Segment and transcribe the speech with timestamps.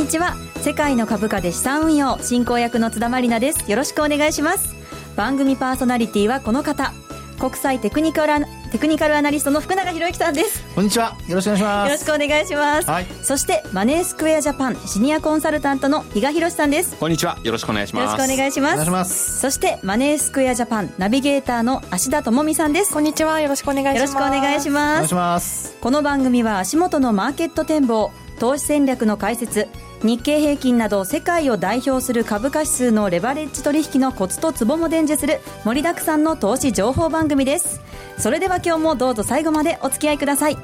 [0.00, 0.34] こんにちは。
[0.62, 3.70] 世界の株価で資産運用進行役の津田まりなです。
[3.70, 4.74] よろしくお願いします。
[5.14, 6.94] 番組パーソナリティはこの方。
[7.38, 10.64] 国際テクニカルテクニカルアナリストの福永博之さんです。
[10.74, 11.18] こんにちは。
[11.28, 11.90] よろしくお願いします。
[11.90, 16.96] よろしくお願いします、はい、そしてマネースクエアジャパンシニアコンサルタントの比嘉博さんです。
[16.96, 17.38] こんにちは。
[17.44, 18.04] よろしくお願いします。
[18.04, 18.72] よろしくお願いします。
[18.72, 19.40] お願いします。
[19.40, 22.94] そしてマネースクエアジャパンナビゲーターの芦田智美さんです。
[22.94, 23.38] こんにちは。
[23.38, 24.00] よろしくお願いします。
[24.00, 24.92] よろしくお願いします。
[24.92, 25.76] お願いします。
[25.78, 29.68] この番組は足元のマーケット展望投資戦略の解説
[30.02, 37.82] 日経平均など世界を代表する株価指数のレバレッジ取引のコツとツボも伝授する盛りだくさんの投資情報番組です。
[38.16, 40.56] それでは今日もどうぞ最後までお付き合いください。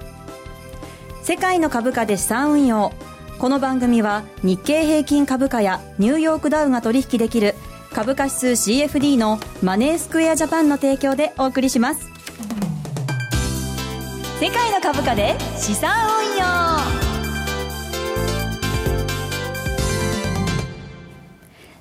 [1.22, 2.92] 世界の株価で資産運用。
[3.38, 7.54] この番組は日経平均株価やニューヨークダウが取引できる
[7.92, 12.08] 株価指数 CFD のマネースクエアジャパンの提供でお送りします。
[14.40, 15.90] 世界の株価で資産
[16.24, 17.05] 運用。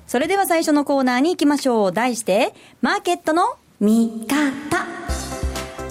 [0.06, 1.92] それでは最初のコーナーに行きましょう。
[1.92, 4.86] 題して、マーケットの見方。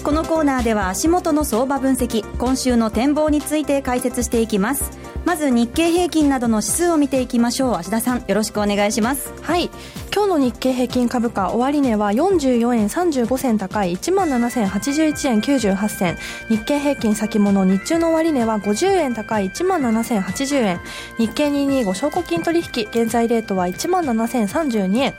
[0.02, 5.06] このコーナーでは足元の相場分析、今週の展望について解説していきます。
[5.26, 9.70] まず日経平均などの指数を見ていきましょう芦田さんよろしくお願いしますはい
[10.16, 16.16] 今日の日経平均株価終値は44円35銭高い1万7081円98銭。
[16.48, 20.80] 日経平均先物日中の終値は50円高い1万7080円。
[21.18, 25.14] 日経225証拠金取引現在レートは1万7032円。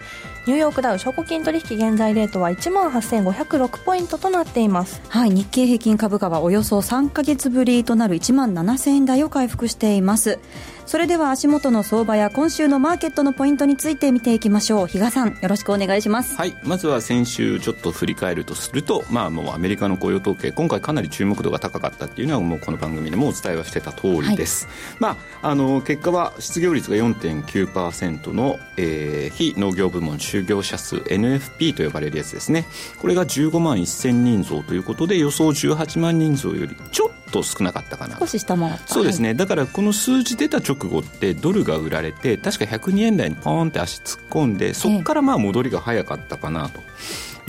[0.48, 5.00] ニューヨークダウ証拠金取引現在レートは1万8506ポイントとなっています。
[5.10, 10.40] はい日経平均株価はおよそ3か月ぶりとなる1万7000円台を回復しています。
[10.88, 14.88] それでは足元の相場や今週のマーケットのポイントについて見ていきましょう。
[14.88, 16.38] 比嘉さんよろしくお願いします。
[16.38, 32.66] はいまずは先週ちょっと振り返るとするとまあもうアメリカの雇用統計今回かなり注目度が高かったっていうのはもうこの番組でもお伝えはしてた通りです、はい、まああの結果は失業率が4.9%の、えー、非農業部門就業者数 NFP と呼ばれるやつですね。
[33.02, 38.18] これが15万1000人増ということで予想18万人増よりちょっと少なかったかな。
[38.20, 38.88] 少し下回った。
[38.88, 46.82] そうですね、はい、だからこの数字出た直後ってドルが売られて確か102円台にポーンって足突っ込んでそこからまあ戻りが早かったかなと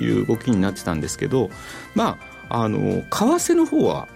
[0.03, 1.50] いう動きになってたんですけど
[1.94, 2.19] ま
[2.49, 4.09] ああの為替の方は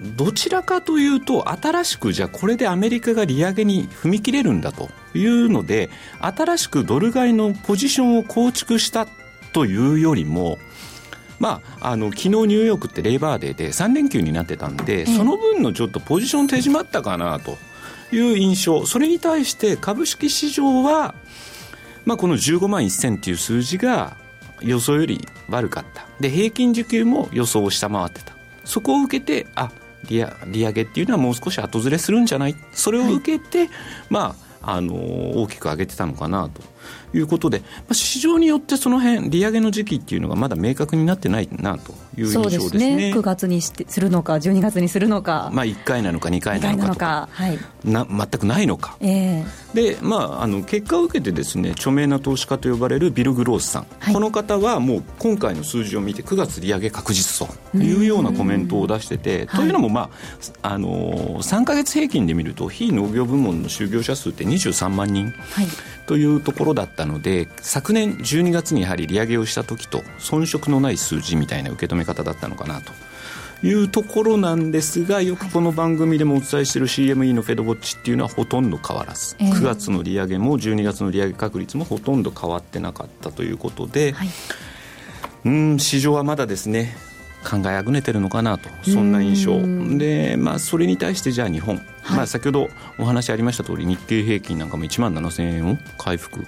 [0.00, 5.88] どちらかというと新しくじゃあこれでアメリカが利上げに踏み切れるんだというので
[6.20, 9.06] 新しくドル買いのポジションを構築した
[9.52, 10.58] というよりも
[11.38, 17.56] まあ、あの昨日ニューヨークってレーバーデーで3連休になってたんで、その分のちょっとポジション手締まったかなと。
[18.12, 21.14] いう印象、それに対して株式市場は、
[22.04, 24.16] まあ、この15万1000っていう数字が
[24.60, 28.34] 予想より悪かった、で平均需給も予想を下回ってた、
[28.64, 29.70] そこを受けて、あ
[30.08, 33.68] 利利上げっていうのはもう少し後ずれするんじゃない、それを受けて、はい、
[34.10, 36.62] まあ、あの大きく上げてたのかなと
[37.12, 42.60] いうことで、まあ、市場によってその辺利上げの時期っていうのがまだ明確になってないなという印象ですね。
[42.60, 43.12] ですね。
[43.14, 60.10] 9月にしてするのか12月にするのか、まあ、1回なのか2回なのかはい、な全くないのか、えー、で、まあ、あの結果を受けてですね著名な投資家と呼ばれるビル・グロースさん、はい、この方はもう今回の数字を見て9月利上げ確実というようなコメントを出しててというのも、ま
[60.62, 65.66] あ、あの3か月平均で見ると非農業部門の就業者数って23万人、はい。
[66.06, 72.92] というところだったので昨年12月にやはり利上げをした時と遜色のない数字みたいな受け止め方だったのかなと。
[73.62, 84.28] いうところなんですがよくこの番組でもお伝えしている CME のフェドウォッチっていうのはほとんど変わらず、えー、9月の利上げも12月の利上げ確率もほとんど変わってなかったということで、はい、
[85.46, 86.94] うん市場はまだですね
[87.44, 88.68] 考えあぐねてるのかなと。
[88.82, 89.98] そんな印象。
[89.98, 96.40] で、まあ、それに対してじゃあ日本、はい、まあ、先ほどお話ありました通り日経平均なんかも1万7000円を回復。
[96.40, 96.46] こ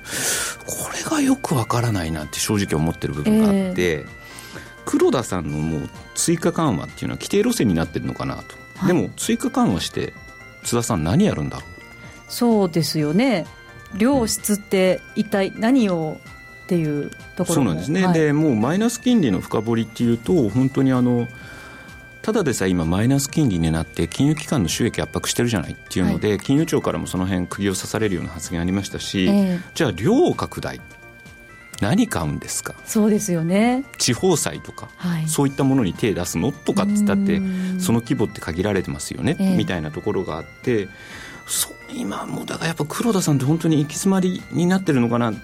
[0.94, 4.06] れがよくわからないなって正直思ってる部分があって、えー、
[4.84, 8.42] 黒田さんのもう追加緩和っていうのは規定路線になってるのかなと、
[8.76, 10.12] はい、でも追加緩和して
[10.62, 11.58] 津田さん何やるんだ？
[11.58, 11.76] ろう
[12.28, 13.46] そうですよね。
[13.94, 16.18] 量質って一体何を
[16.64, 21.28] っていうところそうなんですね、はい、でもうマイナス金利の深掘りっていうと本当にあの
[22.26, 30.80] ただでさえ今マイナス金利になって金融機関の収益圧迫してるじゃないっていうので、はい、金融庁からもその辺釘を刺されるような発言ありましたし、えー、じゃあ量拡大。
[31.80, 32.74] 何買うんですか？
[32.84, 33.84] そうですよね。
[33.98, 36.50] 地方債とか、はい、そういったものに手出すの？
[36.50, 37.40] とかっつったって
[37.78, 40.88] その規模って限られてますよね、えー、みたいなところがあって
[41.46, 45.30] そ今もだからやっぱ黒田さんって本当に行き詰まりになってるのかな？
[45.30, 45.34] っ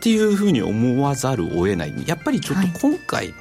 [0.00, 1.94] ていうふうに思わざるを得ない。
[2.04, 3.34] やっぱりちょっと今回、はい、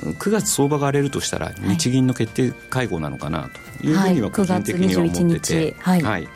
[0.00, 3.50] 9月相場が荒れるとしたら日銀の決定会合なのかな
[3.80, 6.28] というふうには個人的には思ってて、はい、はい、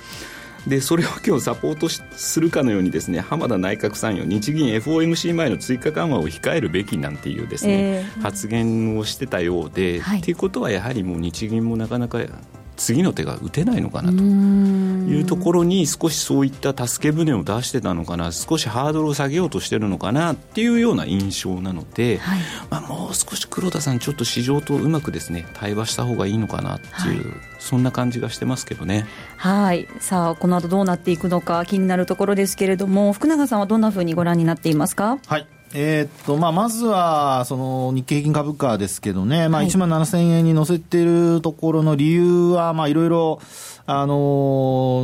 [0.66, 12.18] でそれを今日サポートするかのようにですね浜田内閣参与日銀 FOMC 前の追加緩和を控えるべきなんていうですね、えー、発言をしてたようで、はい、っていうことはやはりもう日銀もなかなか
[12.76, 14.22] 次の手が打てないのかなと。
[14.22, 18.32] いうところに少しそういった助け舟を出してたのかな。
[18.32, 22.40] 少しハードルを下げようとしてるのかなっていうような印象なので、はい、
[22.70, 29.06] まあ、もう少し黒田さんちょっと市場とうまくですね対話した方がいいのかなっていう、はい、そんな感じがしてますけどね。
[29.36, 29.86] はい。
[30.00, 35.18] さあこの後どうなっていくのか気になるところですけれども福永さんはどんなふうにご覧になっていますか？
[35.26, 43.40] はいえー、っと、まあ、まずは、その、日経平均株価ですけどね、まあ、1万7000円に乗せているところの理由は、まあ、いろいろ、
[43.86, 44.14] あの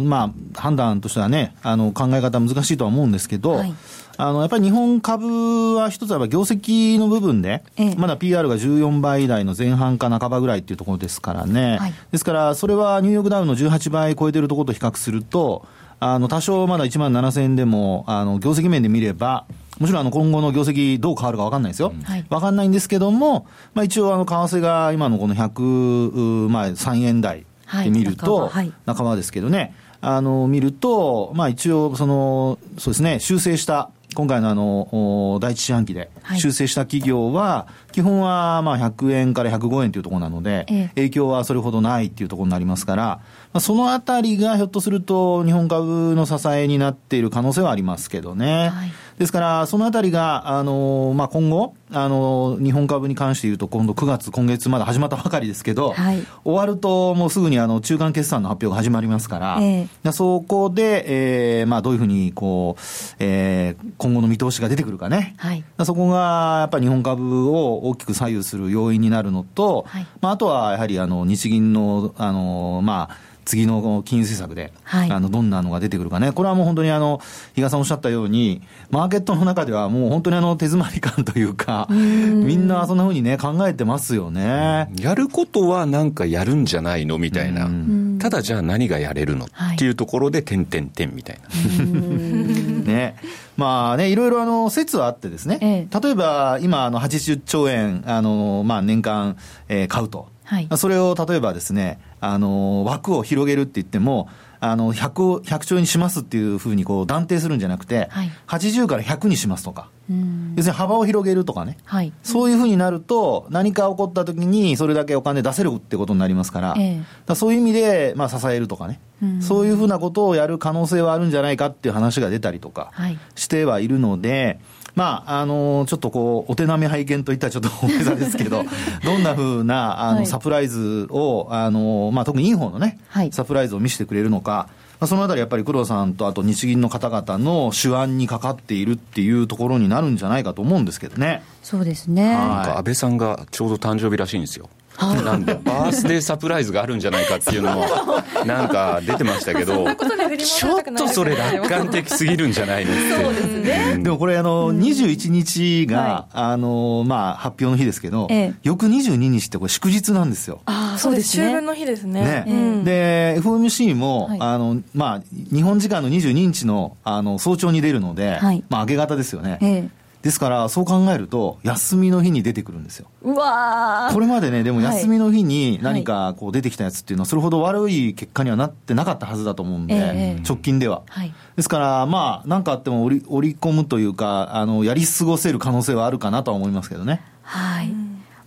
[0.01, 3.75] ー、まあ、判断としてはね、あの、考え方難しいとは思うんですけど、はい、
[4.17, 11.79] あの、やっぱり日本株は一つは業績の部分で、ええ、まだ PR が14倍台の前半か半ばぐらいっていうところですからね。
[11.79, 15.67] はい、ですから、それはニューヨークダウの18倍超えてるところと比較すると、
[15.99, 19.45] あの、多少まだ1万7000円でも、あの、業績面で見れば、
[19.81, 21.95] もちろんあの今後の業績どう変わるか分かんないですよ。
[22.05, 27.47] はい、分かんないんですけども、まあ一応あの為替が今のこの100、まあ3円台
[27.85, 43.21] で見ると、はい、仲間ですけどね、あの、見ると、まあ一応その、そうですね、修正した、今回のあの、第一四半期で修正した企業は、基本はまあ100円から105円というところなので、影響はそれほどないっていうところになりますから、ま
[43.53, 48.71] あ、そのあたりがひょっとすると日本株の支えになっている可能性はありますけどね。
[48.71, 48.93] はい。
[49.21, 62.83] ですから、そのあたりが、あの、まあ、今後、あの、日本株に関して言うと、今度9月、今月まだ始まったばかりですけど、はい、終わるともうすぐにあの、中間決算の発表が始まりますから、えー、そこで、えー、まあ、どういうふうに、こう、
[63.19, 65.35] えー、今後の見通しが出てくるかね。
[65.37, 77.21] はい、そこが、やっぱり日本株を大きく左右する要因になるのと、はい、まあ、あとは、やはり、あの、日銀の、あの、まあ、次の金融政策で、はい、あのどんなのが出てくるかね、これはもう本当にあの
[77.55, 84.91] 比嘉さんおっしゃったように、マーケットの中ではもう本当にあの手詰まり感というか、みんなそんなふうにね、考えてますよね。
[85.01, 87.71] やることはなんかやるんじゃないのみたいな、
[88.19, 91.49] ただじゃあ何がやれるの、はい、っていうところで、点点点みたいな。
[92.91, 93.17] ね。
[93.57, 99.37] まあね、いろいろあの説はあってですね、ええ、例えば今、あの80兆円、あのまあ、年間、
[99.69, 100.29] えー、買うと。
[100.51, 119.01] はい、それを例えばですね、あの、枠を広げるって言っても、あの、100を、100兆にしますっていうふうにこう断定するんじゃなくて、はい、80から100にしますとか、要するに幅を広げるとかね、はい、そういうふうになると、何か起こった時にそれだけお金出せるってことになりますから、えー、そういう意味で、まあ、支えるとかね、
[119.41, 122.91] そういうふうなことをやる可能性はあるんじゃないかっていう話が出たりとか
[123.37, 124.59] してはいるので、
[124.95, 128.65] まあ、あのちょっとこう、お手並み拝見といったらちょっと大げさですけど、
[129.05, 134.69] どんなふうな、あの、サプライズを、あのまあ、特にいい方のね、はい、サプライズを見せてくれるのか、
[135.01, 141.43] まあ、そのあたりやっぱり黒田さんとあと日銀の方々の手腕にかかっているっていうところになるんじゃないかと思うんですけどね。
[141.63, 142.35] そうですね。
[142.35, 144.69] なんか安倍さんがちょうど誕生日らしいんですよ。
[145.01, 147.87] なんで、バースデーサプライズがあるんじゃないかっていうのも、
[148.47, 153.25] なんか出てましたけど、ちょっとそれ楽観的すぎるんじゃないのって。
[153.25, 153.99] そうですね。
[154.03, 158.29] でもこれ、あの、21日が、あの、まあ、発表の日ですけど、
[158.63, 160.61] 翌22日ってこれ祝日なんですよ。
[160.67, 161.47] ああ、そうですね。
[161.47, 162.45] 秋分の日ですね。
[162.47, 162.83] ね。
[162.85, 165.23] で、FOMC も、あの、まあ、
[165.53, 169.91] 日本時間の22日の、あの、早朝に出るので、まあ、明け方ですよね。
[170.23, 173.07] ですから、そう考えると、休みの日に出てくるんですよ。
[173.23, 181.03] うわこれまでね、でも休みの日に何かこう出てきたやつっていうのは、それほど悪い結果にはなってなかったはずだと思うんで、えー、直近では。
[181.09, 187.23] はい、ですから、まあ、なんかあっても織り織り込むというか、あの、やり過ごせる可能性はあるかなとは思いますけどね。
[187.43, 187.93] はい。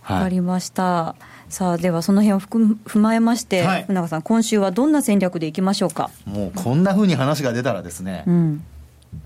[0.08, 1.16] わかりました。
[1.48, 6.10] さあではその辺を踏まえまして、はい、船川さん、今週はどんな戦略でいきましょうか？
[6.24, 8.64] もうこんなふうに話が出たらですね、うん、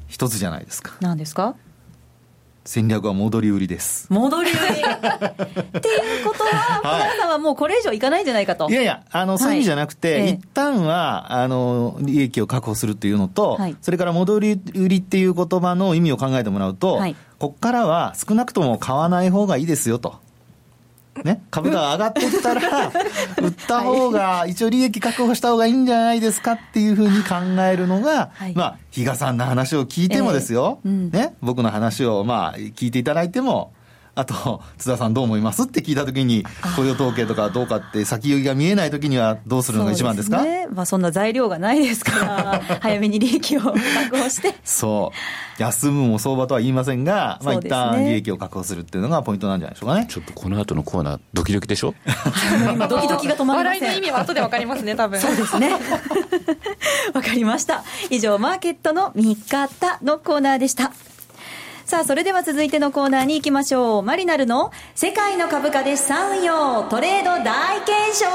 [0.08, 0.92] 一つじゃないですか。
[1.00, 1.54] 何ですか？
[2.68, 4.06] 戦略は戻り売りです。
[4.10, 8.68] 戻り売りっていうことは、はい、さんはもうこれ以上いかないんじゃないかと。
[8.68, 20.16] いやいや、あの、そういう意味じゃなくて、はい、一旦は、あの、利益を確保するっていうのと、はい、それから戻り売りっていう言葉の意味を考えてもらうと、はい、こっからは少なくとも買わない方がいいですよと。
[21.24, 22.88] ね、株価が上がってったら、
[23.42, 33.72] 売った方が、一応利益確保した方がいいんじゃないですかっていうふうに考えるのが、はい、まあ、比嘉さんの話を聞いてもですよ、えーうん、ね、僕の話をまあ聞いていただいても、
[34.18, 35.62] あと津田さんどう思います？
[35.62, 36.44] って聞いたときに
[36.76, 40.42] 雇用統計とかどうかって先行きが見えないときにはどうするのが一番ですか？
[40.42, 43.76] ね、まあ、そんな材料がないですから 早めに利益を確
[44.18, 44.54] 保して。
[44.64, 45.62] そう。
[45.62, 50.06] 休むも相場とは言いませんが、まあ、一旦利益を確保するっていうのがポイントなんじゃないでしょうかね。
[50.08, 51.94] ちょっとこの後のコーナードキドキでしょ？
[52.74, 53.78] 今ドキドキが止まりません。
[53.78, 55.20] 笑いの意味は後でわかりますね多分。
[55.20, 55.70] そうですね。
[57.14, 57.82] わかりました。
[58.10, 60.92] 以上マーケットの見方のコーナーでした
[61.88, 64.02] さあ、それでは続いてのコーナーに行きましょう。
[64.02, 68.26] マリナルの世界の株価で資産運用トレード大検証。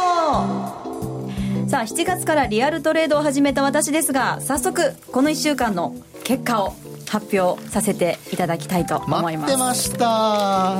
[1.69, 5.93] さあ、7月からリアルトレードを始めた私ですが、早速、この1週間の
[6.23, 6.73] 結果を
[7.07, 9.51] 発表させていただきたいと思います。
[9.51, 10.79] 待ってました。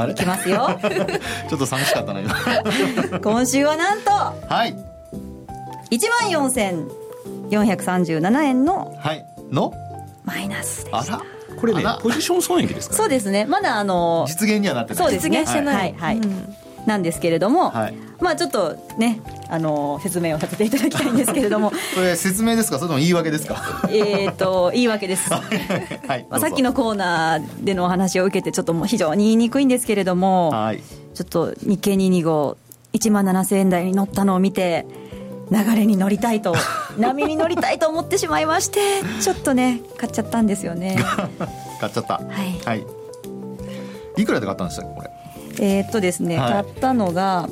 [0.00, 0.12] あれ？
[0.12, 0.80] いきますよ。
[1.50, 2.34] ちょっと寂しかったな今
[3.20, 4.74] 今週はなんとはい。
[5.90, 6.30] 1万
[7.50, 9.26] 4437円のはい。
[9.52, 9.72] の
[10.26, 11.22] マイナスでした。
[11.58, 13.46] これねポジション損益ですか、そうですね。
[13.46, 15.02] まだあの実現にはなってない。
[15.02, 15.38] そうですね。
[15.38, 16.54] 実現してない、はいはい、うん、
[16.84, 21.70] なんですけれども、はい、まあちょっとねあの説明をさせていただきたいんですけれども。
[21.94, 22.78] これ説明ですか？
[22.78, 23.88] それとも言い訳ですか？
[23.90, 25.40] えっと言い訳です、 は
[26.16, 30.82] い、まあ、さっきのコーナーでのお話を受けてちょっともう非常に言いにくいんですけれども、はい、
[31.14, 32.56] ちょっと日経225
[32.92, 34.86] 1万7000円台に乗ったのを見て
[35.50, 36.54] 流れに乗りたいと
[36.98, 38.80] 波に乗りたいと思ってしまいまして
[39.20, 40.96] ちょっとね買っちゃったんですよね。
[41.80, 42.14] 買っちゃった。
[42.14, 42.86] はい、はい、
[44.16, 45.10] いくらで買ったんですかこれ？
[45.58, 47.48] えー、っとですね、はい、買ったのが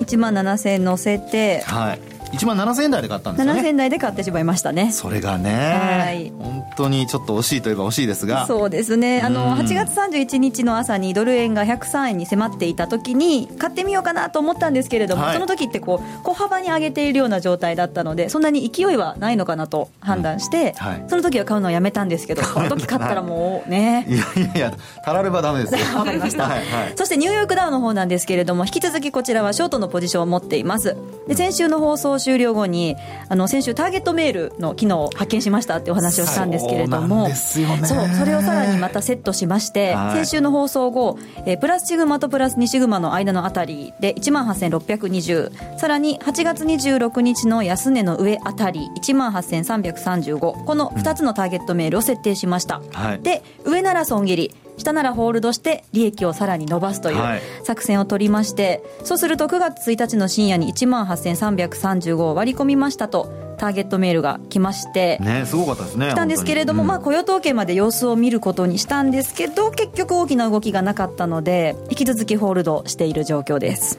[0.00, 3.60] 1万7000円乗せてはい1万7000円台で買ったんですよね。
[3.60, 4.92] 7000円台で買ってしまいましたね。
[4.92, 8.46] それがね、はい、本当にちょっと惜しいといえば惜しいですが。
[8.46, 9.20] そうですね。
[9.22, 24.06] あの8月31日の朝にドル円が103円に迫っていた時に買ってみようかなと思ったんですけれども、はい、その時ってこう小幅に上げているような状態だったのでそんなに勢いはないのかなと判断して、うんはい、その時は買うのをやめたんですけど この時買ったらもうね。
[24.08, 24.72] いやいやいや
[25.04, 25.80] たらればダメですよ。
[25.98, 30.96] わかりました、はいはい、そしてニューヨークダウの方なんですけれども引き続きこちらはショートのポジションを持っています。
[31.28, 32.96] で先週の放送終了後に
[33.28, 37.86] あの先週ターゲットメールの機能を発見しましたってお話をしたんですけれどもそう、ね、
[38.18, 73.98] それをさらにまたセットしまして、はい、先週の放送後、えー、プラスシグマとプラス2シグマの間のあたりで1万8620さらに8月26日の安値の上あたり1万8335この2つのターゲットメールを設定しました、うんはい、で上なら損切り下ならホールドして利益をさらに伸ばすという作戦を取りまして、はい、そうすると9月1日の深夜に1万8335を割り込みましたとターゲットメールが来ましてねすごかったですね来たんですけれども、うん、まあ、雇用統計まで様子を見ることにしたんですけど結局大きな動きがなかったので引き続きホールドしている状況です、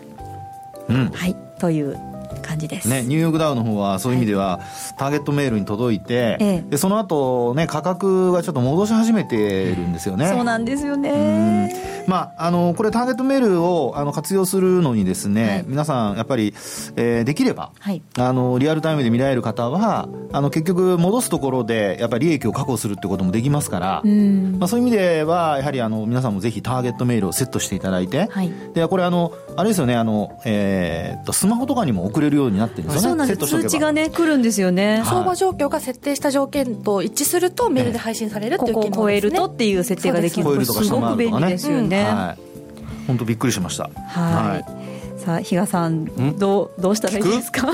[0.89, 1.99] うん、はいという
[2.57, 4.59] 感じです、ね、ニューヨークダウの方はそういう意味では、
[4.97, 10.27] ターゲットメールに届いて、ええ、でその後ね価格がちょっと戻し始めてるんですよね。
[10.29, 12.03] そうなんですよね。
[12.07, 16.53] まああのこれターゲットメールをあの活用するのにですね、はい、皆さんやっぱり、
[16.95, 33.07] えー、できれば、はい、あのリアルタイムで見られる方はあの結局戻すところでやっぱり利益を確保するってこともできますから、まあ、そういう意味ではやはりあの皆さんもぜひターゲットメールをセットしていただいて、はい、でこれあのあれですよねあの、えー、っとスマホとかにも送れるるようになってるんですよね。
[33.09, 35.01] そうなんです通知がね、来るんですよね。
[35.05, 40.65] 相場状況が設定した条件と一致するとメールで配信されるっていう、ね、ここを超えるとっていう設定ができる。
[40.65, 42.07] すごく便利ですよね。
[43.07, 43.89] 本当びっくりしました。
[44.07, 45.19] はい。
[45.19, 46.05] さあ比嘉さん
[46.37, 47.67] どうどうしたらいいですか？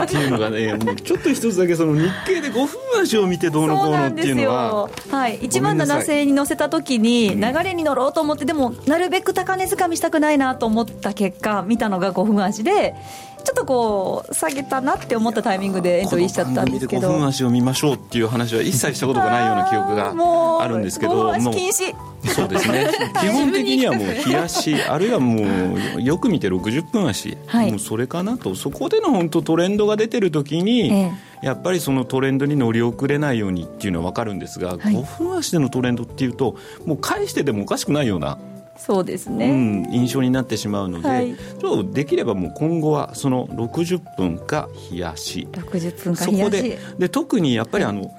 [0.00, 2.68] っていうのがねもうちょっと一つだけその日経で5分
[3.02, 5.38] 足を見てどうのこうのっていうのははい。
[5.40, 12.94] 1万7000円に乗せた時に流れに乗ろうと思ってでもなるべく高値掴みしたくないなと思った結果見たのが5分足で
[13.42, 17.08] ちょっとこう下げたなって思ったタイミングでエントリーしちゃったんですけど。
[17.08, 21.94] 5分足を見ましょうっていう話は一切したことがないような記憶があるんですけどもう禁止
[22.28, 22.88] そうですね。
[23.20, 28.54] 基本的にはもう冷やしあるいはもうよく見て60分足、はい、もうそれかなと。
[28.54, 36.56] そこでの本当トレンドが出てる時に、ええ、やっぱりそのトレンドに乗り遅れないようにっていうのは分かるんですが、はい、5分足でのトレンドっていうと
[36.86, 38.38] もう返してでもおかしくないような
[38.84, 45.46] そうですね、うん、印象になってしまうので、はい、ちょっとできればもう今後はその60分か冷やし。
[45.52, 46.40] 60分か冷やし。
[46.40, 48.10] そこでで特にやっぱりあの、はい、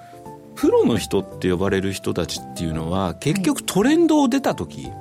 [0.55, 4.93] プロの人って呼ばれる人たちっていうのは結局トレンドを出た時、はい、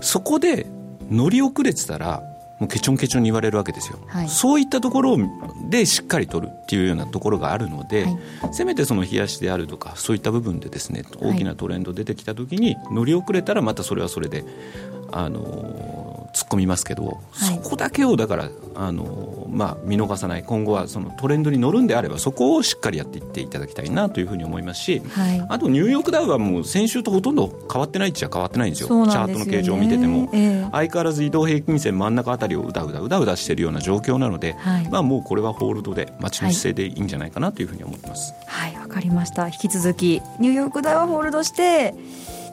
[0.00, 0.66] そこで
[1.08, 2.24] 乗り遅れてたら
[2.58, 5.18] もうケチョンケチョンに言われるわけですよ、はい、そういったところ
[5.68, 8.18] でしっかり取るっていうようなところがあるので、はい、
[8.52, 14.44] せめてその冷やしであるとかそういった部分でですね大きなトレンド出てきた時に乗り遅れたらまたそれはそれで
[15.12, 16.05] あの
[16.36, 20.42] 突っ込みますけど、そこだけをだからあの、まあ、見逃さない。
[20.42, 38.34] 今後はそのトレンドに乗るんであればそこをしっかりやっていっていただきたいなというふうに思いますし、はい、あとニューヨークダウはもう先週とほとんど変わってないっちゃ変わってないんですよ、ね、チャートの形状を見てても、えー、相変わらず移動平均線真ん中あたりをうだうだうだうだしているような状況なので、はい、まあ、もうこれはホールドで待ちの姿勢でいいんじゃないかなというふうに思ってます。
[38.46, 39.46] はいわ、かりました。
[39.48, 41.94] 引き続きニューヨークダウはホールドして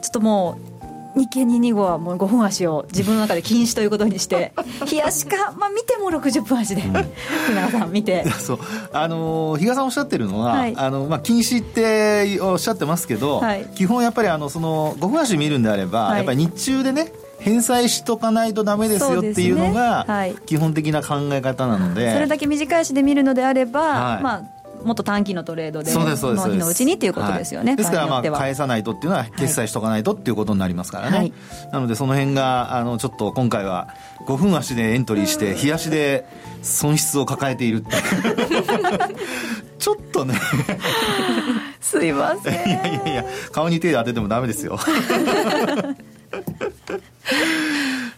[0.02, 0.73] ちょっともう
[1.16, 4.52] 日経225はもう5分足を自分の中で禁止ということにして
[4.90, 8.24] 冷やしか、まあ、見ても60分足で、うん、さん見て。
[8.30, 8.58] そう。
[8.92, 20.06] あの比嘉さんおっしゃってるのは、はい、あのまあ、禁止っておっしゃってますけど、はい、基本やっぱりあのその5分足見るんであれば、はい、やっぱり日中でね返済しとかないとダメですよっていうのが
[20.46, 24.53] 基本的な考え方なので、ねはい、それだけ短い足で見るのであれば、はい、まあ
[24.84, 26.16] もっと短期のトレードでその
[26.48, 31.32] 日のうちにっていうことですよね、はい、ですからまあ返さないとっていうのは決済しとかないとっていうことになりますからね、はい、
[31.72, 33.88] なのでその辺があのちょっと今回は
[34.26, 36.26] 5分足でエントリーして日足で
[36.62, 37.96] 損失を抱えているって
[39.78, 40.34] ちょっとね。
[41.80, 42.54] すいません。
[42.54, 44.78] いやいやいや顔に手当ててもダメですよ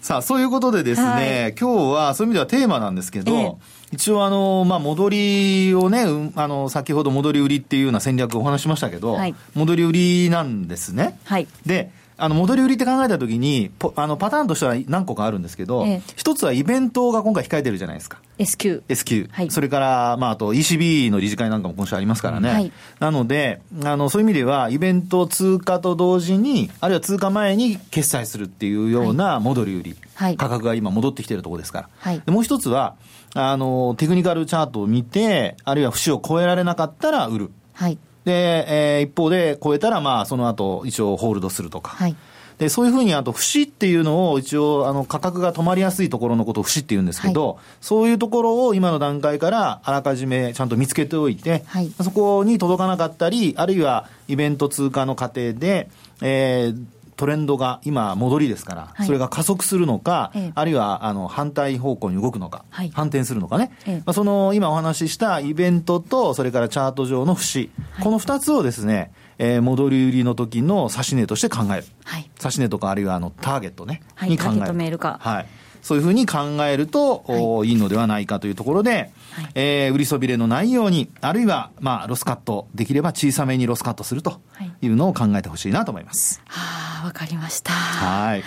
[0.07, 3.53] さあそういうことでですね、はい、今日はそういう意味ではテーマなんですけど、ええ
[3.93, 11.19] 一応あの、まあ、戻りをね、あの、先ほど戻り売りっていうような戦略をお話しましたけど、はい、戻り売りなんですね。
[11.25, 11.47] はい。
[11.65, 18.19] で、あの、戻り売りって考えたときに、あの、パターンとしては何個かあるんですけど、ええ、一つはイベントが今回控えてるじゃないですか。
[18.39, 19.51] S q S q はい。
[19.51, 22.51] それから、まあ、あと ECB の理事会なんかも今週ありますからね。
[22.51, 22.73] はい。
[23.01, 29.97] なので、あの、そういう意味では、イベント通過と同時に、あるいは通過前に決済するっていうような戻り売り。
[30.15, 30.37] はい。
[30.37, 31.89] 価格が今戻ってきてるところですから。
[31.99, 32.23] はい。
[32.27, 32.97] もう一つは、
[33.35, 37.51] あの、テクニカルチャートを見て、あるいは節を超えられなかったら売る。
[37.75, 37.99] はい。
[38.27, 41.93] で、えー、一方で超えたら、まあ、その後、一応ホールドするとか。
[41.93, 42.17] はい。
[42.59, 55.89] で、そういうふうに、あと、節っていうのを一応、あの、価格が止まりやすいところのことを節って言うんですけど、はい、そういうところを今の段階からあらかじめちゃんと見つけておいて、はい、そこに届かなかったり、あるいはイベント通過の過程で、
[56.21, 56.85] えー、
[57.17, 74.99] トレンドが今、戻りですから、はい、それが加速するのか、ええ、あるいはあの反対方向に動くのか、はい、反転するのかね、え、まあ、その今お話ししたイベントと、それからチャート上の節、はい、この2つをですね、えー、戻り売りの時の指値として考える、はい、指値とかあるいはあのターゲットね、はい、に考える。
[75.21, 75.47] はい。
[75.87, 84.41] そういうふうに考えると、はい、いいのではないかというところで、はい、えー、売りそびれのないように、あるいは、まあ、ロスカット、できれば小さめにロスカットすると
[84.83, 84.89] い。
[84.89, 86.43] うのを考えてほしいなと思います。
[86.49, 87.73] はあ、わかりました。
[87.73, 88.43] はい。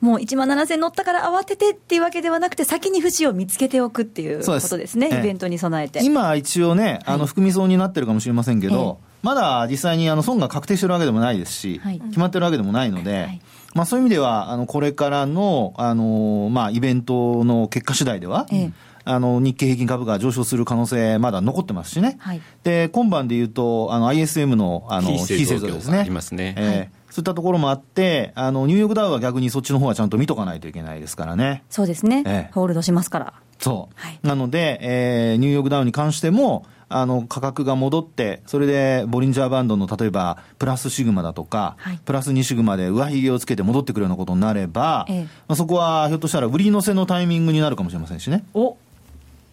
[0.00, 6.04] もう1万7000乗ったから慌ててっていうわけではなくて、先に節を見つけておくっていうことですね、すイベントに備えて。
[6.04, 13.40] 今、一応ね、あの含み損になってるかもしれませんけど、えまだ実際にあの損が確定してるわけでもないですし、はい、決まってるわけでもないので、はい、
[13.74, 18.72] まあ、そういう意味では、あのこれからのあの、まあ、イベントの結果次第では、ええ、
[19.04, 25.98] あの日経平均株価が上昇する可能性、まだ残ってますしね、はい、で今晩でいうと、あの ISM のあの非製造ですね。
[25.98, 31.62] ありますね、えーそういったところもあって、あのニューヨークダウは逆にそっちの方はちゃんと見とかないといけないですからね。
[31.68, 32.24] そうですね。
[32.26, 33.34] ええ、ホールドしますから。
[33.58, 34.00] そう。
[34.00, 48.44] はい、なので、えー、ニューヨークダウに関しても、あの価格が戻って、それでボリンジャーバンドの例えばプラスシグマだとか、はい、プラス2シグマで上髭をつけて戻ってくるようなことになれば、ええ、まあ、そこはひょっとしたら売り乗せのタイミングになるかもしれませんしね。
[48.54, 48.76] お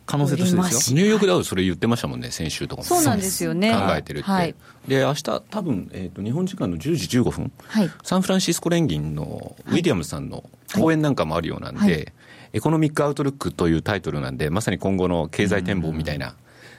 [0.10, 2.84] 可能性としてですよニューヨークダウそれ言ってましたもんね、先週とかも。
[2.84, 3.72] そうなんですよね。
[3.72, 4.28] 考えてるって。
[4.28, 4.56] はい、
[4.88, 12.14] で、明日多分、えっ、ー、と、日本時間の10時15分、はい、サンフランシスコ連銀のウィリアムさんの講演なんかもあるようなんで、はい、
[12.54, 16.34] Economic Outlook というタイトルなんで、まさに今後の経済展望みたいな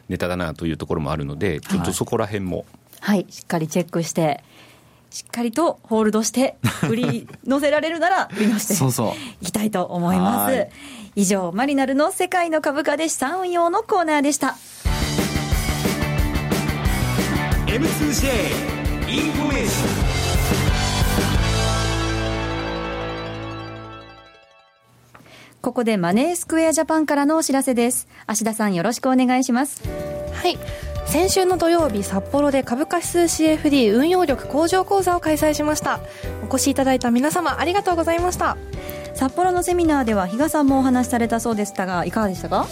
[0.08, 2.64] ネタだなというところもあるので、ちょっとそこら辺も。
[2.98, 4.42] はい、しっかりチェックして。
[5.10, 6.56] しっかりとホールドして、
[6.88, 8.74] 売り乗せられるなら、売り乗せて
[9.42, 10.66] いきたいと思います。
[11.16, 14.56] 以上、マリナルの世界の株価で資産運用のコーナーでした。
[17.66, 18.70] M2J
[19.08, 20.10] インフォメーション
[25.60, 28.08] ここでマネースクエアジャパンからのお知らせです。
[28.26, 29.82] 芦田さんよろしくお願いします。
[30.32, 30.58] はい。
[31.06, 36.00] 先週の土曜日、札幌で株価指数 CFD 運用力向上講座を開催しました。
[36.42, 38.56] お越しいただいた皆様ありがとうございました。
[39.14, 42.66] 札幌のセミナーでは比嘉さんもお話しされたそうでしたが、いかがでしたか？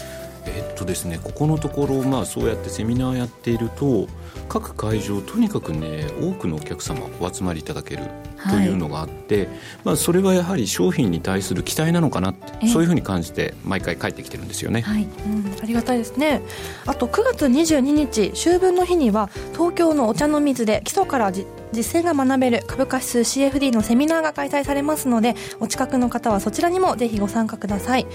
[0.46, 4.07] えっとですね、ここのところ、まあ、そうやってセミナーやっていると、
[4.49, 8.05] 各会場とにかくね多くのお客様お集まりいただける
[8.49, 9.49] というのがあって、はい、
[9.85, 16.43] まあ、それはやはり商品に対する期待なのかなって、そういうふうに感じて毎回帰ってきてるんですよね、はい、うん、ありがたいですね。
[16.87, 28.07] あと9月22日秋分の日には東京のお茶の水で基礎から実践が学べる株価指数 CFD のセミナーが開催されますのでお近くの方はそちらにもぜひご参加ください。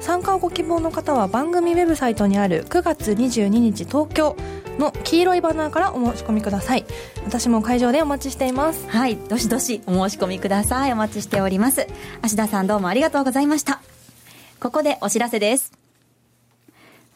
[0.00, 4.36] 参加をご希望の方は番組ウェブサイトにある9月22日東京
[4.80, 6.84] の黄色いバナーからお申し込みください。
[7.24, 8.88] 私も会場でお待ちしています。
[8.88, 10.92] はいどしどしお申し込みください。
[10.92, 11.86] お待ちしております。
[12.22, 13.80] 芦田さんどうもありがとうございました。
[14.58, 15.72] ここでお知らせです。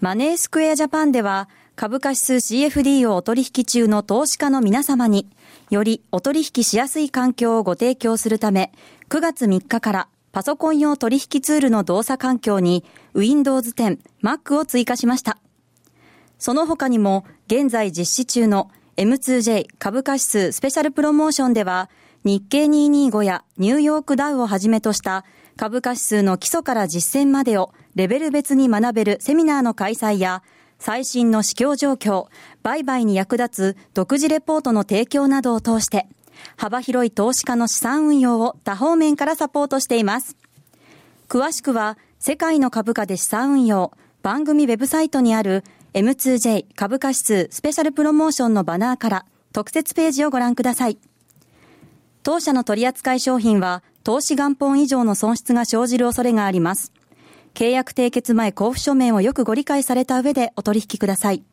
[0.00, 5.26] マネースクエアジャパンでは株価指数 CFD をお取引中の投資家の皆様に
[5.70, 8.72] よりお取引しやすい環境をご提供するため、
[9.08, 15.38] 9月3日からパソコン用取引ツールの動作環境に Windows 10、Mac を追加しました。
[16.44, 21.88] その他にも現在実施中の M2J 株価指数スペシャルプロモーションでは
[22.22, 25.24] 日経225やニューヨークダウをはじめとした
[25.56, 30.42] 株価指数の基礎から実践までをレベル別に学べるセミナーの開催や
[30.78, 32.26] 最新の市況状況、
[32.62, 36.06] 売買に役立つ独自レポートの提供などを通して、
[36.58, 40.36] 幅広い投資家の資産運用を多方面からサポートしています。
[41.26, 50.98] 詳しくは、世界の株価で資産運用、番組ウェブサイトにある M2J 株価指数スペシャルプロモーションのバナーから特設ページをご覧ください。
[52.24, 56.92] 当社の取扱い商品は投資元本以上の損失が生じる恐れがあります。
[57.54, 61.44] 契約締結前交付書面をよくご理解された上でお取引ください。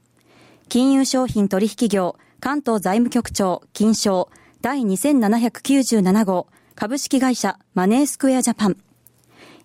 [0.69, 8.77] 金融商品取引業関東財務局長金賞第2797号株式会社マネースクエアジャパン。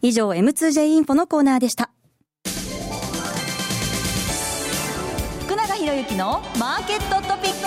[0.03, 1.91] 以上 M2J インフォのコーナーでした。
[5.87, 7.59] 博之のマーケットトピック。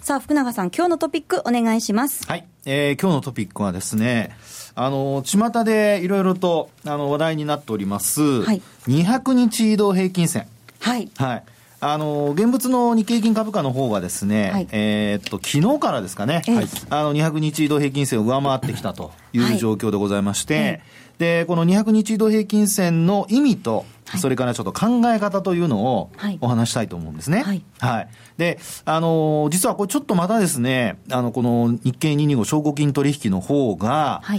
[0.00, 2.26] さあ、福永さん、今日のトピックお願いします。
[2.26, 2.46] はい。
[2.64, 4.34] えー、今日のトピックはですね、
[4.74, 10.46] あの、巷でいろいろと、あの、話題になっております、はい、200日移動平均線。
[10.80, 11.10] はい。
[11.18, 11.44] はい。
[11.80, 20.82] あの、現物の日経平均株価の方がですね、はい、えっと、昨日からですかね、はい、あの、200日移動平均線を上回ってきたという状況でございまして、はい、
[21.18, 23.84] で、この200日移動平均線の意味と、
[24.20, 26.10] それからちょっと考え方というのを
[26.40, 27.42] お話したいと思うんですね。
[27.42, 27.62] はい。
[27.78, 28.08] はい。
[28.38, 34.38] で、あのー、実はこれちょっとまたですね、あの、この日経225証拠金取引の方が、はい。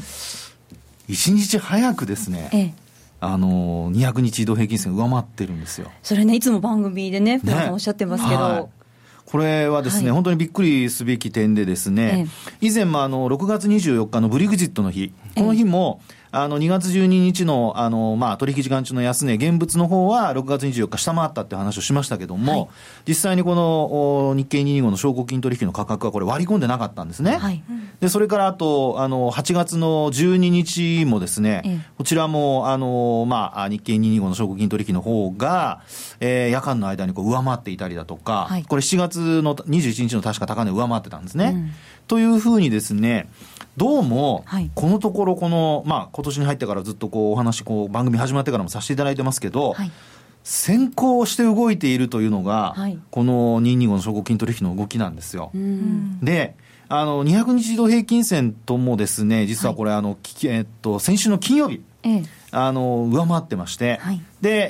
[1.10, 2.74] 1日早くですね、ええ、
[3.22, 5.92] あのー、200日移動平均線上回ってるんですよ。
[6.04, 8.66] それね、いつも番組でね、福田さんおっしゃってますけど、はい。
[9.26, 12.28] これはですね、はい、本当にびっくりすべき点でですね、
[12.62, 22.68] ええ、以前もあの、6月24日のブリグジットの日、この日も、えあの、2月12日の、あの、まあ、取引時間中の安値、現物の方は6月24日下回ったって話をしましたけども、はい、
[23.08, 27.38] 実際にこの日経225の証拠金取引の価格はこれ割り込んでなかったんですね。
[27.38, 27.64] はい、
[28.00, 35.82] で、それからあと、あの、8月の12日もですね、ええ、こちらも、あの、まあ、日経225の証拠金取引の方が、
[36.20, 41.54] えー、夜間の間にこう上回っていたりだとか、はい、これ7月の21日の確か高値上回ってたんですね。
[41.56, 41.72] うん、
[42.08, 43.30] というふうにですね、
[43.78, 44.44] どうも、
[44.76, 49.92] このところ、この、まあ、今年に入ってからずっとこう、お話、こう、番組始まってからもさせていただいてますけど、はい、
[50.44, 55.50] 先行して動いているというのが、はい、この225の証拠金取引の動きなんですよ。
[56.22, 56.58] で、
[56.90, 64.70] あの、200日移動平均線ともですね、実はこれ、はい、あの、えっと、先週の金曜日、ええ、あの、上回ってまして、はい、で、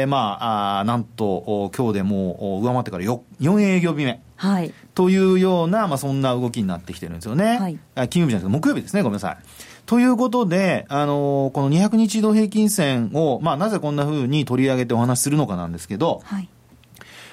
[0.00, 4.20] えー、まあ、あなんと、今日でもう上回ってから 4, 4営業日目。
[4.36, 4.72] はい。
[4.94, 7.78] というような、まあ、そんな動きになってきてるんですよね。
[7.94, 8.08] はい。
[8.08, 9.36] 金曜日じゃなくて木曜日ですね、ごめんなさい。
[9.86, 16.48] ということで、あのー、この200日移動平均線を、まあ、なぜこんなふうに取り上げてお話しするのかなんですけど、はい。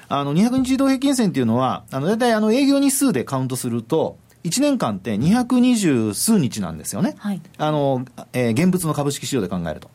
[0.10, 7.16] あの、200日移動平均線っていうのは、あの、大体あの、営業日数でカウントすると、1年間って220数日なんですよね。
[7.18, 7.42] はい。
[7.58, 9.90] あの、えー、現物の株式市場で考えると。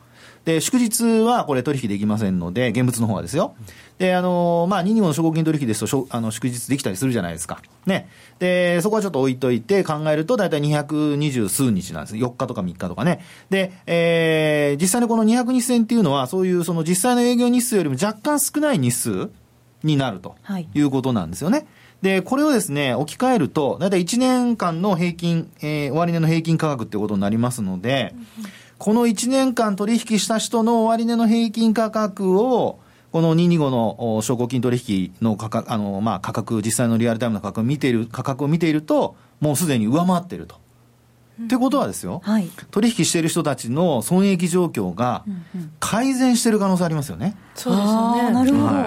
[0.45, 3.55] で、祝日はこれ取引できませんので、現物の方はですよ。
[3.97, 7.61] で、あの、まあ、225の証拠金取引ですと、あの、祝日できたりするじゃないですか。
[7.85, 8.09] ね。
[8.39, 12.15] で、そこはちょっと置いといて考えると、だいたい220数日なんです。
[12.15, 13.23] 4日とか3日とかね。
[13.49, 19.29] で、えー、実際にこの200日線っていうのは、そういうその実際の営業日数よりも若干少ない日数
[19.83, 20.35] になると
[20.73, 21.57] いうことなんですよね。
[21.57, 21.67] はい
[22.01, 28.13] で、これをですね、置き換えると、だいたい1年間の平均、えー、終値の平均価格っていうことになりますので、
[28.77, 32.79] この1年間取引した人の終値の平均価格を、
[33.11, 40.55] この225の証拠金取引の価格、あの、まあ、価格、実際のリアルタイムの価格を見ている、価格を見ていると、もうすでに上回っていると
[41.43, 45.23] ってことはですよ、はい、取引している人たちの損益状況が
[45.79, 47.37] 改善している可能性ありますよね。
[47.55, 48.31] そうですよね。
[48.31, 48.65] なるほど。
[48.65, 48.81] は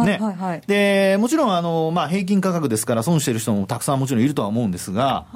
[0.00, 5.26] い、ね、はいはい、で、もちろん、あの、まあ、平均価格ですから損している人もたくさんもちろんいるとは思うんですが、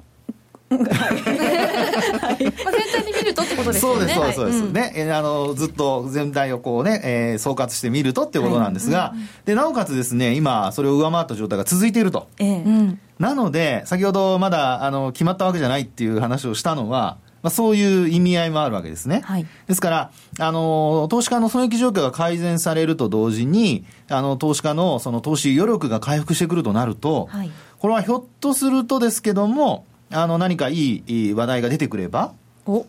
[0.70, 4.14] はい、まあ、全体に見るとってことですよね。
[4.14, 4.62] そうです、そうです。
[4.62, 12.28] はい、ね、あの、ずっと全体をこうね、えー、総括してみるとっていうことなんですが、はい、で、なおかつですね、今、それを上回った状態が続いていると。
[12.38, 12.62] ええ。
[12.64, 19.20] ー、なので、先ほどまだ、あの、決まったわけじゃないっていう話をしたのは、まあ、そういう意味合いもあるわけですね。
[19.24, 32.32] はい、ですから、あの、投資家の損益状況が改善されると同時に、あの、投資家のその投資余力が回復してくるとなると、はい、これはひょっとするとですけども、あの、何かいい話題が出てくれば、
[32.64, 32.86] お。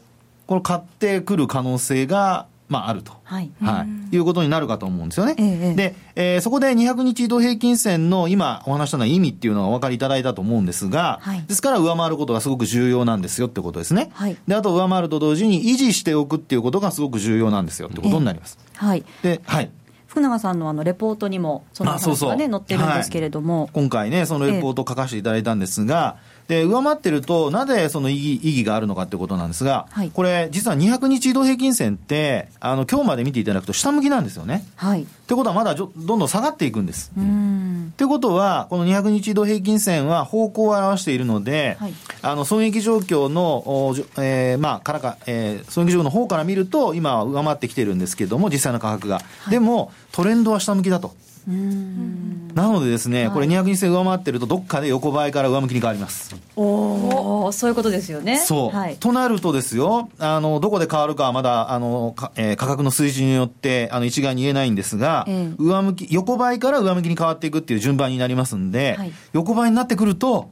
[0.48, 5.36] これ買ってくる可能性が、まあ、あると、はい、はい、いうことになるかと思うんですよね。
[5.38, 14.10] ええ、で、えー、そこで200日移動平均線の今お話したのは意味っていうのがお分かりいただいたと思うんですが、はい、ですから上回ることがすごく重要なんですよってことですね。
[14.14, 18.58] はい、で、あと上回ると同時に維持しておくっていうことがすごく重要なんですよってことになります。
[18.74, 19.04] え、はい。
[19.22, 19.70] で、はい。
[20.12, 26.18] 福永さんのあのレポートにもその話がね載ってるんですけれども、はい、今回ねそのレポートを書かせていただいたんですが、
[26.52, 34.66] で、上回ってると、なぜその意義意義があるのかってことなんですが、はい、これ、実は200日移動平均線って、あの、今日まで見ていただくと下向きなんですよね。
[34.76, 35.04] はい。
[35.04, 37.14] ってことは、まだどんどん下がっていくんです。
[37.18, 37.92] うん。
[37.94, 49.16] ってことは、この200日移動平均線は方向を表しているので、はい、あの、損益状況の、えー、まあ、からか、えー、損益状況の方から見ると、今は上回ってきてるんですけども、実際の価格が。
[49.16, 51.14] はい、でも、トレンドは下向きだと。
[51.48, 56.36] なのでですね、これ200日線上回ってると、どっかで横ばいから上向きに変わります。
[56.56, 58.38] おお、そういうことですよね。
[58.38, 58.76] そう。
[58.76, 70.52] はい、となるとですよ、あの、どこで変わるかはまだ、あの、えー、価格の水準によって、あの、一概に言えないんですが、えー、上向き、横ばいから上向きに変わっていくっていう順番になりますんで、はい、横ばいになってくると、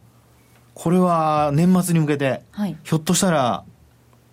[0.73, 3.63] これは年末に向けて、はい、ひょっとしたら、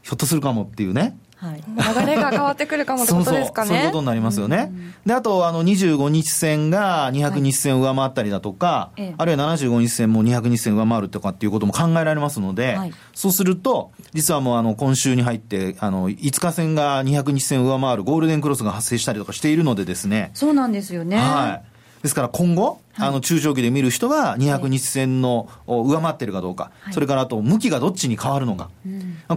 [0.03, 1.19] ひょっとするかもっていうね。
[1.37, 3.69] はい、流れが変わってくるかもってことですかね。
[3.69, 4.73] そうそういうことになりますよね。
[5.05, 20.31] で、あと、あの、25日線が200日線を上回ったりだとか、はい、あるいは75日線も200日線上回るとかっていうことも考えられますので、はい、そうすると、実はもうあの、今週に入って、あの、5日線が200日線上回るゴールデンクロスが発生したりとかしているのでですね。
[20.33, 21.19] そうなんですよね。
[21.19, 21.76] はい。
[22.07, 28.71] ですから今後、あの中長期で見る人は200日線の上回ってるかどうか、それからあと向きがどっちに変わるのか、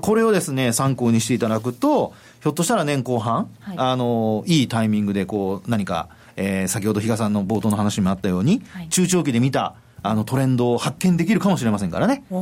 [0.02, 12.24] これをですね、参考にしていただくと、ひょっとしたら年後半、あの、いいタイミングでこう何か、えー、先ほど比嘉さんの冒頭の話にもあったように、中長期で見たあのトレンドを発見できるかもしれませんからね。
[12.30, 12.38] な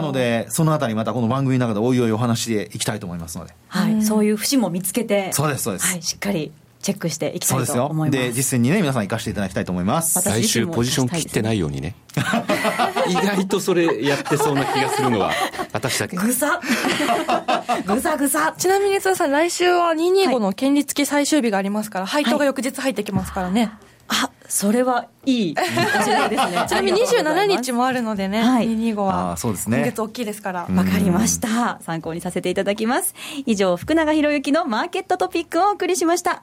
[0.00, 3.54] ので、そのあたりまたこの番組の中でおいおいお話していきたいと思いますので。
[3.66, 5.32] はい、そういう節も見つけて。
[5.32, 5.86] そうです、そうです。
[5.88, 6.52] はい、しっかり
[6.82, 8.20] チェックしていきたいと思います。
[8.20, 10.20] で実践にね、皆さん生かしていただきたいと思います。
[10.28, 11.94] 来週ポジション切ってないようにね。
[13.08, 15.30] 意外とそれやってそうな気がするのは、
[15.72, 16.16] 私だけ。
[16.16, 16.60] ぐさ
[17.86, 23.72] ぐさぐさちなみに、津田さん、来週は225の権利付き最終日がありますから、配当が翌日入ってきますからね。
[24.08, 26.64] あそれはいいお知らせですね。
[26.68, 29.36] ちなみに27日もあるのでね、はい、225は。
[29.38, 29.78] そうですね。
[29.78, 30.66] 今月大きいですから。
[30.70, 31.80] わかりました。
[31.80, 33.14] 参考にさせていただきます。
[33.46, 36.42] 以上、福永博之のマーケットトピックをお送りしました。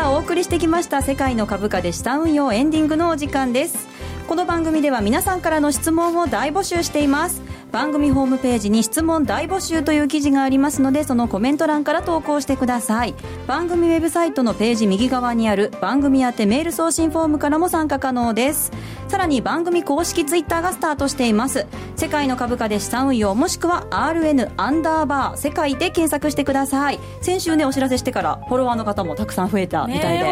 [0.00, 3.86] さあお送りしてきました世界の株価で資産運用エンディングのお時間です。
[4.28, 7.42] この番組では皆さんからの質問を大募集しています。
[7.72, 13.14] 番組ホームページに質問大募集という記事がありますのでそのコメント欄から投稿してください。
[13.46, 18.72] 番組ウェブサイトのページ右側にある番組宛てメール送信フォームからも参加可能です。
[19.08, 21.66] さらに番組公式ツイッターがスタートしています。
[21.96, 26.98] 世界の株価で資産運用もしくは RN アンダーバー世界で検索してください。
[27.20, 30.24] 先週ねお知らせしてからフォロワーの方もたくさん増えたみたいで、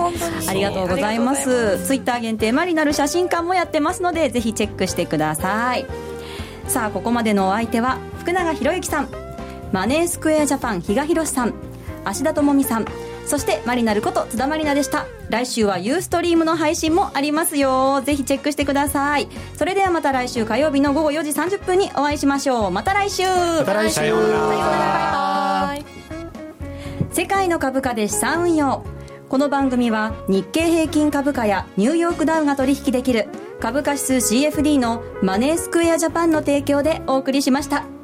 [0.48, 1.84] ありがとうございます。
[1.86, 5.86] ツイッター限定マリナル写真館もやってますのでぜひチェックしてください
[6.68, 9.08] さあここまでのお相手は福永博之さん
[9.72, 11.54] マネースクエアジャパン比嘉宏さん
[12.04, 12.86] 芦田智美さん
[13.28, 15.06] そしてマリナルこと津田まりなでした。
[15.28, 18.00] 来週はユーストリームの配信もありますよ。
[18.00, 19.28] ぜひチェックしてください。
[19.54, 22.70] それではまた来週火曜日の午後4時30分にお会いしましょう。
[22.70, 23.24] また来週。
[23.24, 23.96] また来週。
[23.96, 25.78] さようなら。
[27.12, 28.82] 世界の株価で資産運用。
[29.28, 33.28] この番組は日経平均株価やニューヨークダウが取引できる
[33.60, 37.97] 株価指数 CFD のマネースクエアジャパンの提供でお送りしました。